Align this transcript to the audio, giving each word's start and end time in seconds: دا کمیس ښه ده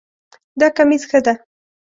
دا 0.59 0.67
کمیس 0.77 1.03
ښه 1.09 1.19
ده 1.25 1.33